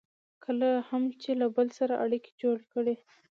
کله 0.43 0.69
هم 0.89 1.03
چې 1.21 1.31
له 1.41 1.47
بل 1.55 1.67
سره 1.79 1.93
اړیکې 2.03 2.31
جوړې 2.41 2.65
کړئ. 2.73 2.95